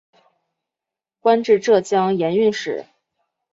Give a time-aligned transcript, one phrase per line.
[1.19, 2.87] 官至浙江盐运使。